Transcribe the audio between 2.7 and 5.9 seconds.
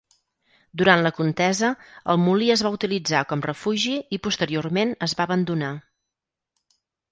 utilitzar com refugi i posteriorment es va abandonar.